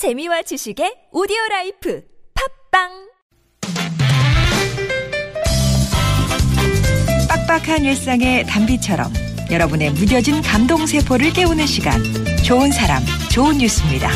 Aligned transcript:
재미와 0.00 0.40
지식의 0.40 1.10
오디오 1.12 1.36
라이프 1.50 2.02
팟빵 2.72 2.88
빡빡한 7.28 7.84
일상의 7.84 8.46
단비처럼 8.46 9.12
여러분의 9.50 9.90
무뎌진 9.90 10.40
감동 10.40 10.86
세포를 10.86 11.34
깨우는 11.34 11.66
시간 11.66 12.02
좋은 12.46 12.72
사람 12.72 13.02
좋은 13.30 13.58
뉴스입니다. 13.58 14.08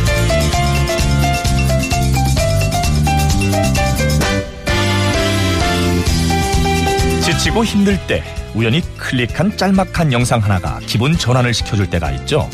지치고 7.23 7.63
힘들 7.63 7.99
때 8.07 8.23
우연히 8.55 8.81
클릭한 8.97 9.59
짤막한 9.59 10.15
영상 10.15 10.43
하나가 10.43 10.79
기분 10.87 11.13
전환을 11.13 11.53
시켜줄 11.53 11.91
때가 11.91 12.11
있죠. 12.13 12.49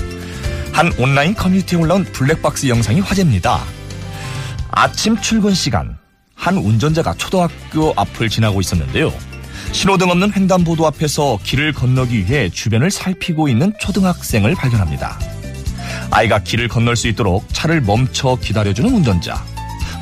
한 0.73 0.93
온라인 0.99 1.35
커뮤니티에 1.35 1.79
올라온 1.79 2.05
블랙박스 2.05 2.69
영상이 2.69 3.01
화제입니다. 3.01 3.61
아침 4.71 5.21
출근 5.21 5.53
시간 5.55 5.99
한 6.35 6.57
운전자가 6.57 7.15
초등학교 7.15 7.93
앞을 7.97 8.29
지나고 8.29 8.61
있었는데요. 8.61 9.13
신호등 9.73 10.11
없는 10.11 10.33
횡단보도 10.35 10.87
앞에서 10.87 11.39
길을 11.43 11.73
건너기 11.73 12.27
위해 12.27 12.49
주변을 12.49 12.91
살피고 12.91 13.49
있는 13.49 13.73
초등학생을 13.79 14.55
발견합니다. 14.55 15.19
아이가 16.11 16.39
길을 16.39 16.69
건널 16.69 16.97
수 16.97 17.09
있도록 17.09 17.47
차를 17.53 17.83
멈춰 17.83 18.37
기다려주는 18.41 18.93
운전자. 18.93 19.45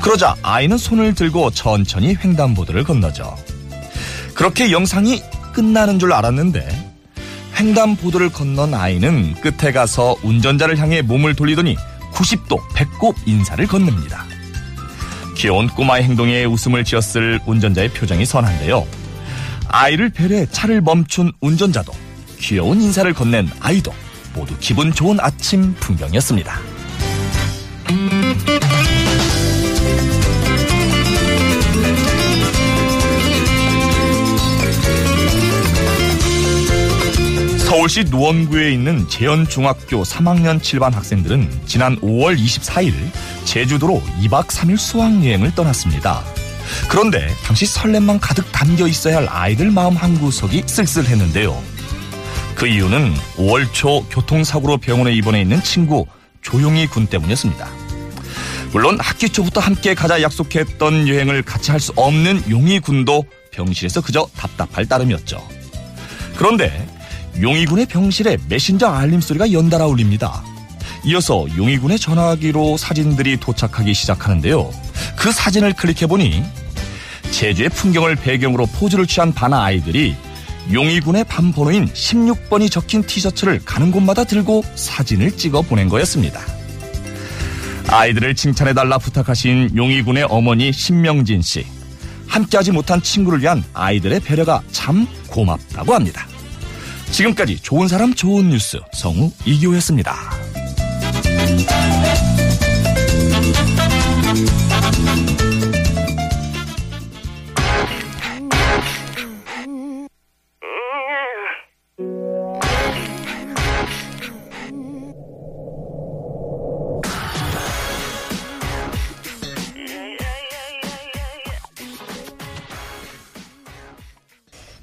그러자 0.01 0.35
아이는 0.41 0.77
손을 0.77 1.13
들고 1.13 1.51
천천히 1.51 2.15
횡단보도를 2.15 2.83
건너죠. 2.83 3.35
그렇게 4.33 4.71
영상이 4.71 5.21
끝나는 5.51 5.99
줄 5.99 6.13
알았는데 6.13 6.78
횡단보도를 7.59 8.29
건넌 8.29 8.73
아이는 8.73 9.33
끝에 9.35 9.73
가서 9.73 10.15
운전자를 10.23 10.77
향해 10.77 11.01
몸을 11.01 11.35
돌리더니 11.35 11.75
90도 12.13 12.57
배꼽 12.73 13.15
인사를 13.25 13.65
건넵니다. 13.67 14.25
귀여운 15.35 15.67
꼬마의 15.67 16.03
행동에 16.03 16.45
웃음을 16.45 16.83
지었을 16.83 17.39
운전자의 17.45 17.89
표정이 17.89 18.25
선한데요. 18.25 18.87
아이를 19.67 20.09
배려해 20.09 20.45
차를 20.47 20.81
멈춘 20.81 21.33
운전자도 21.41 21.91
귀여운 22.39 22.81
인사를 22.81 23.13
건넨 23.13 23.49
아이도 23.59 23.93
모두 24.33 24.55
기분 24.59 24.93
좋은 24.93 25.19
아침 25.19 25.73
풍경이었습니다. 25.75 26.59
서울시 37.79 38.03
노원구에 38.03 38.73
있는 38.73 39.07
재현중학교 39.07 40.03
3학년 40.03 40.59
7반 40.59 40.91
학생들은 40.91 41.61
지난 41.65 41.95
5월 42.01 42.37
24일 42.37 42.93
제주도로 43.45 44.03
2박 44.21 44.47
3일 44.47 44.75
수학여행을 44.77 45.55
떠났습니다. 45.55 46.21
그런데 46.89 47.33
당시 47.45 47.65
설렘만 47.65 48.19
가득 48.19 48.51
담겨 48.51 48.85
있어야 48.85 49.15
할 49.15 49.27
아이들 49.29 49.71
마음 49.71 49.95
한구석이 49.95 50.63
쓸쓸했는데요. 50.65 51.57
그 52.53 52.67
이유는 52.67 53.13
5월 53.37 53.71
초 53.71 54.03
교통사고로 54.09 54.79
병원에 54.79 55.13
입원해 55.13 55.39
있는 55.39 55.63
친구 55.63 56.05
조용희 56.41 56.87
군 56.87 57.07
때문이었습니다. 57.07 57.65
물론 58.73 58.99
학기 58.99 59.29
초부터 59.29 59.61
함께 59.61 59.93
가자 59.93 60.21
약속했던 60.21 61.07
여행을 61.07 61.43
같이 61.43 61.71
할 61.71 61.79
수 61.79 61.93
없는 61.95 62.43
용희 62.49 62.81
군도 62.81 63.23
병실에서 63.51 64.01
그저 64.01 64.27
답답할 64.35 64.85
따름이었죠. 64.85 65.41
그런데 66.35 66.85
용의군의 67.41 67.85
병실에 67.85 68.37
메신저 68.47 68.87
알림 68.87 69.21
소리가 69.21 69.51
연달아 69.51 69.85
울립니다. 69.85 70.43
이어서 71.05 71.45
용의군의 71.55 71.97
전화기로 71.99 72.77
사진들이 72.77 73.37
도착하기 73.37 73.93
시작하는데요. 73.93 74.69
그 75.15 75.31
사진을 75.31 75.73
클릭해보니 75.73 76.43
제주의 77.31 77.69
풍경을 77.69 78.15
배경으로 78.15 78.65
포즈를 78.65 79.07
취한 79.07 79.33
반 79.33 79.53
아이들이 79.53 80.15
용의군의 80.71 81.23
반 81.23 81.51
번호인 81.51 81.87
16번이 81.87 82.69
적힌 82.69 83.01
티셔츠를 83.03 83.61
가는 83.63 83.91
곳마다 83.91 84.23
들고 84.23 84.63
사진을 84.75 85.35
찍어 85.37 85.61
보낸 85.63 85.89
거였습니다. 85.89 86.41
아이들을 87.87 88.35
칭찬해달라 88.35 88.99
부탁하신 88.99 89.71
용의군의 89.75 90.27
어머니 90.29 90.71
신명진 90.71 91.41
씨. 91.41 91.65
함께하지 92.27 92.71
못한 92.71 93.01
친구를 93.01 93.41
위한 93.41 93.63
아이들의 93.73 94.19
배려가 94.19 94.61
참 94.71 95.07
고맙다고 95.27 95.95
합니다. 95.95 96.28
지금까지 97.11 97.59
좋은 97.59 97.87
사람 97.87 98.13
좋은 98.13 98.49
뉴스 98.49 98.79
성우 98.93 99.31
이기호였습니다. 99.45 100.15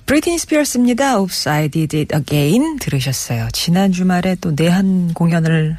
브리트니 0.07 0.39
스피어스입니다. 0.39 1.19
Oops, 1.19 1.49
I 1.49 1.69
did 1.69 1.97
it 1.97 2.15
again 2.15 2.79
들으셨어요. 2.79 3.49
지난 3.53 3.91
주말에 3.91 4.37
또 4.41 4.53
내한 4.55 5.13
공연을 5.15 5.77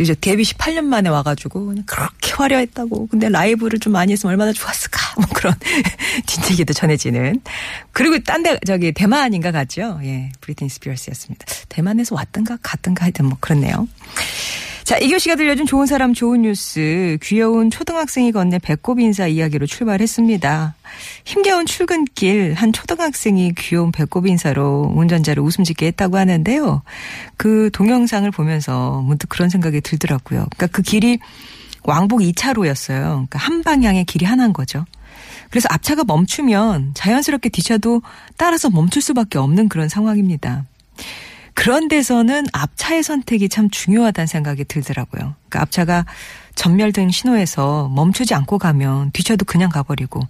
이제 0.00 0.14
데뷔 0.14 0.44
18년 0.44 0.84
만에 0.84 1.08
와가지고 1.08 1.74
그렇게 1.84 2.32
화려했다고. 2.34 3.08
근데 3.08 3.28
라이브를 3.28 3.80
좀 3.80 3.92
많이 3.94 4.12
했으면 4.12 4.30
얼마나 4.30 4.52
좋았을까. 4.52 5.00
뭐 5.18 5.26
그런 5.34 5.54
뒷얘기도 6.26 6.72
전해지는. 6.72 7.40
그리고 7.90 8.20
딴 8.20 8.44
데 8.44 8.60
저기 8.64 8.92
대만인가 8.92 9.50
갔죠. 9.50 9.98
예, 10.04 10.30
브리트니 10.40 10.70
스피어스였습니다. 10.70 11.44
대만에서 11.68 12.14
왔던가 12.14 12.58
갔던가 12.62 13.06
하여튼 13.06 13.24
뭐 13.26 13.38
그렇네요. 13.40 13.88
자, 14.88 14.96
이교 14.96 15.18
씨가 15.18 15.36
들려준 15.36 15.66
좋은 15.66 15.84
사람 15.84 16.14
좋은 16.14 16.40
뉴스. 16.40 17.18
귀여운 17.22 17.70
초등학생이 17.70 18.32
건넨 18.32 18.58
배꼽 18.58 18.98
인사 19.00 19.26
이야기로 19.26 19.66
출발했습니다. 19.66 20.76
힘겨운 21.26 21.66
출근길 21.66 22.54
한 22.54 22.72
초등학생이 22.72 23.52
귀여운 23.58 23.92
배꼽 23.92 24.26
인사로 24.26 24.90
운전자를 24.96 25.42
웃음 25.42 25.64
짓게 25.64 25.88
했다고 25.88 26.16
하는데요. 26.16 26.80
그 27.36 27.68
동영상을 27.74 28.30
보면서 28.30 29.02
문득 29.02 29.28
그런 29.28 29.50
생각이 29.50 29.82
들더라고요. 29.82 30.46
그러니까 30.56 30.66
그 30.68 30.80
길이 30.80 31.18
왕복 31.84 32.20
2차로였어요. 32.20 33.02
그러니까 33.02 33.38
한 33.38 33.62
방향의 33.62 34.06
길이 34.06 34.24
하나인 34.24 34.54
거죠. 34.54 34.86
그래서 35.50 35.68
앞차가 35.70 36.04
멈추면 36.04 36.92
자연스럽게 36.94 37.50
뒷차도 37.50 38.00
따라서 38.38 38.70
멈출 38.70 39.02
수밖에 39.02 39.36
없는 39.36 39.68
그런 39.68 39.90
상황입니다. 39.90 40.64
그런 41.58 41.88
데서는 41.88 42.46
앞차의 42.52 43.02
선택이 43.02 43.48
참 43.48 43.68
중요하다는 43.68 44.28
생각이 44.28 44.64
들더라고요. 44.64 45.34
그러니까 45.48 45.60
앞차가 45.60 46.06
전멸등 46.54 47.10
신호에서 47.10 47.88
멈추지 47.88 48.32
않고 48.32 48.58
가면 48.58 49.10
뒷차도 49.10 49.44
그냥 49.44 49.68
가버리고 49.68 50.20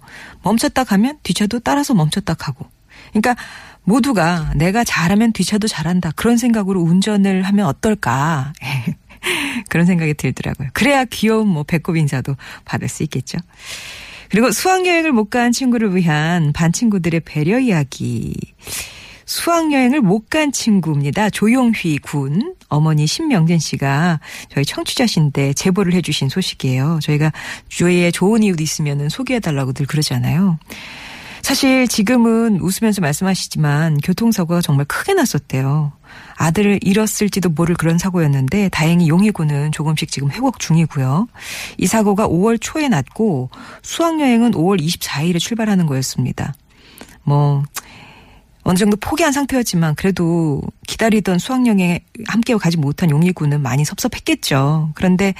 멈췄다 0.41 0.83
가면 0.85 1.19
뒷차도 1.21 1.59
따라서 1.59 1.93
멈췄다 1.93 2.33
가고. 2.33 2.65
그러니까 3.11 3.35
모두가 3.83 4.53
내가 4.55 4.83
잘하면 4.83 5.31
뒷차도 5.31 5.67
잘한다. 5.67 6.13
그런 6.15 6.37
생각으로 6.37 6.81
운전을 6.81 7.43
하면 7.43 7.67
어떨까. 7.67 8.51
그런 9.69 9.85
생각이 9.85 10.15
들더라고요. 10.15 10.69
그래야 10.73 11.05
귀여운 11.05 11.47
뭐 11.47 11.61
배꼽 11.61 11.95
인사도 11.95 12.35
받을 12.65 12.87
수 12.89 13.03
있겠죠. 13.03 13.37
그리고 14.31 14.49
수학여행을 14.49 15.11
못 15.11 15.29
간 15.29 15.51
친구를 15.51 15.95
위한 15.95 16.53
반 16.53 16.71
친구들의 16.71 17.19
배려 17.19 17.59
이야기. 17.59 18.33
수학여행을 19.29 20.01
못 20.01 20.27
간 20.29 20.51
친구입니다. 20.51 21.29
조용휘 21.29 21.99
군. 21.99 22.55
어머니 22.67 23.07
신명진 23.07 23.57
씨가 23.57 24.19
저희 24.49 24.65
청취자신데 24.65 25.53
제보를 25.53 25.93
해주신 25.93 26.29
소식이에요. 26.29 26.99
저희가 27.01 27.31
주위에 27.67 28.11
좋은 28.11 28.43
이웃 28.43 28.59
있으면 28.59 29.09
소개해달라고 29.09 29.73
늘 29.73 29.85
그러잖아요. 29.85 30.59
사실 31.41 31.87
지금은 31.87 32.59
웃으면서 32.59 33.01
말씀하시지만 33.01 33.97
교통사고가 33.99 34.61
정말 34.61 34.85
크게 34.85 35.13
났었대요. 35.13 35.93
아들을 36.37 36.79
잃었을지도 36.81 37.49
모를 37.49 37.75
그런 37.75 37.97
사고였는데 37.97 38.69
다행히 38.69 39.09
용의군은 39.09 39.71
조금씩 39.71 40.11
지금 40.11 40.31
회복 40.31 40.59
중이고요. 40.59 41.27
이 41.77 41.87
사고가 41.87 42.27
5월 42.27 42.57
초에 42.59 42.87
났고 42.87 43.49
수학여행은 43.83 44.51
5월 44.51 44.81
24일에 44.81 45.39
출발하는 45.39 45.85
거였습니다. 45.85 46.53
뭐 47.23 47.63
어느 48.69 48.77
정도 48.77 48.97
포기한 48.97 49.31
상태였지만 49.31 49.95
그래도 49.95 50.61
기다리던 50.85 51.39
수학여행에 51.39 52.01
함께 52.27 52.55
가지 52.55 52.77
못한 52.77 53.09
용의군은 53.09 53.63
많이 53.63 53.83
섭섭했겠죠. 53.83 54.91
그런데 54.93 55.33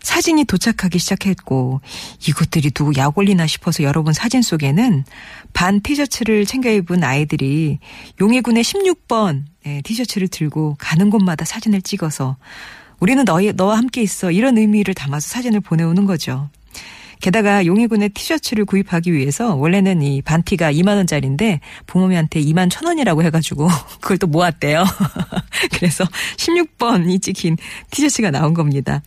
사진이 0.00 0.46
도착하기 0.46 0.98
시작했고 0.98 1.82
이것들이 2.26 2.70
누구 2.70 2.94
약 2.96 3.18
올리나 3.18 3.46
싶어서 3.46 3.82
열어본 3.82 4.14
사진 4.14 4.40
속에는 4.40 5.04
반 5.52 5.82
티셔츠를 5.82 6.46
챙겨 6.46 6.70
입은 6.70 7.04
아이들이 7.04 7.78
용해군의 8.22 8.64
16번 8.64 9.42
예, 9.66 9.82
티셔츠를 9.82 10.28
들고 10.28 10.76
가는 10.78 11.10
곳마다 11.10 11.44
사진을 11.44 11.82
찍어서 11.82 12.38
우리는 13.00 13.22
너희, 13.26 13.52
너와 13.52 13.76
함께 13.76 14.00
있어. 14.00 14.30
이런 14.30 14.56
의미를 14.56 14.94
담아서 14.94 15.28
사진을 15.28 15.60
보내오는 15.60 16.06
거죠. 16.06 16.48
게다가 17.22 17.64
용의군의 17.64 18.10
티셔츠를 18.10 18.64
구입하기 18.64 19.12
위해서 19.12 19.54
원래는 19.54 20.02
이 20.02 20.22
반티가 20.22 20.72
2만 20.72 20.96
원짜리인데 20.96 21.60
부모님한테 21.86 22.40
2만 22.42 22.68
천 22.68 22.84
원이라고 22.86 23.22
해가지고 23.22 23.68
그걸 24.02 24.18
또 24.18 24.26
모았대요. 24.26 24.84
그래서 25.72 26.04
16번이 26.36 27.22
찍힌 27.22 27.56
티셔츠가 27.92 28.32
나온 28.32 28.54
겁니다. 28.54 29.02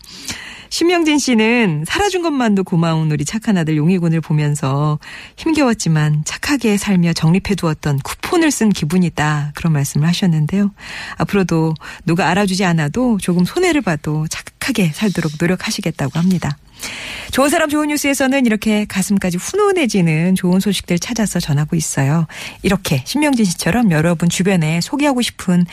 신명진 0.69 1.19
씨는 1.19 1.83
살아준 1.85 2.21
것만도 2.21 2.63
고마운 2.63 3.12
우리 3.12 3.23
착한 3.25 3.57
아들 3.57 3.77
용의군을 3.77 4.21
보면서 4.21 4.97
힘겨웠지만 5.38 6.23
착하게 6.25 6.77
살며 6.77 7.13
정립해두었던 7.13 8.00
쿠폰을 8.00 8.50
쓴 8.50 8.69
기분이다. 8.69 9.51
그런 9.56 9.73
말씀을 9.73 10.07
하셨는데요. 10.07 10.71
앞으로도 11.18 11.75
누가 12.06 12.29
알아주지 12.29 12.65
않아도 12.65 13.18
조금 13.21 13.45
손해를 13.45 13.81
봐도 13.81 14.25
착 14.29 14.55
하게 14.67 14.91
살도록 14.94 15.33
노력하시겠다고 15.39 16.19
합니다. 16.19 16.57
좋은 17.31 17.50
사람 17.50 17.69
좋은 17.69 17.88
뉴스에서는 17.88 18.45
이렇게 18.45 18.85
가슴까지 18.85 19.38
훈훈해지는 19.38 20.35
좋은 20.35 20.59
소식들 20.59 21.00
찾아서 21.00 21.39
전하고 21.39 21.75
있어요. 21.75 22.27
이렇게 22.62 23.03
신명진 23.06 23.45
씨처럼 23.45 23.91
여러분 23.91 24.29
주변에 24.29 24.81
소개하고 24.81 25.21
싶은 25.21 25.65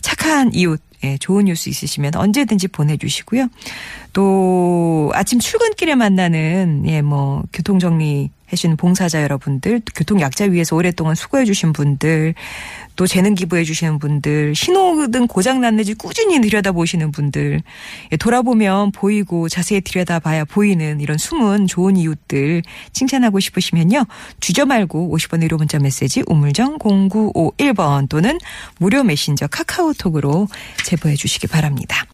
착한 0.00 0.52
이웃 0.54 0.80
예, 1.04 1.16
좋은 1.18 1.44
뉴스 1.44 1.68
있으시면 1.68 2.14
언제든지 2.16 2.68
보내주시고요. 2.68 3.48
또 4.12 5.10
아침 5.14 5.38
출근길에 5.38 5.94
만나는 5.94 6.84
예, 6.86 7.02
뭐 7.02 7.42
교통 7.52 7.78
정리 7.78 8.30
해주시는 8.52 8.76
봉사자 8.76 9.22
여러분들, 9.22 9.82
교통 9.94 10.20
약자 10.20 10.46
위해서 10.46 10.74
오랫동안 10.74 11.14
수고해 11.14 11.44
주신 11.44 11.72
분들, 11.72 12.34
또 12.96 13.06
재능 13.06 13.34
기부해 13.34 13.62
주시는 13.62 13.98
분들, 13.98 14.54
신호등 14.54 15.28
고장 15.28 15.60
났는지 15.60 15.94
꾸준히 15.94 16.40
들여다보시는 16.40 17.12
분들, 17.12 17.62
예, 18.12 18.16
돌아보면 18.16 18.92
보이고 18.92 19.48
자세히 19.48 19.80
들여다봐야 19.80 20.46
보이는 20.46 21.00
이런 21.00 21.18
숨은 21.18 21.66
좋은 21.66 21.96
이웃들 21.96 22.62
칭찬하고 22.92 23.38
싶으시면요. 23.38 24.04
주저 24.40 24.66
말고 24.66 25.14
50원 25.14 25.42
의료 25.42 25.58
문자 25.58 25.78
메시지 25.78 26.22
우물정 26.26 26.78
0951번 26.78 28.08
또는 28.08 28.38
무료 28.78 29.04
메신저 29.04 29.46
카카오톡으로 29.46 30.48
제보해 30.88 31.16
주시기 31.16 31.46
바랍니다. 31.48 32.06